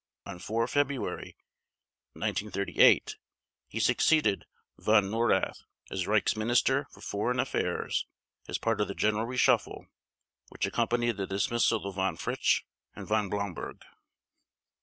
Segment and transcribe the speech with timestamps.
[0.25, 1.35] On 4 February
[2.13, 3.17] 1938
[3.67, 4.47] he succeeded
[4.79, 8.07] Von Neurath as Reichsminister for Foreign Affairs
[8.47, 9.85] as part of the general reshuffle
[10.49, 12.63] which accompanied the dismissal of Von Fritsch
[12.95, 13.83] and Von Blomberg.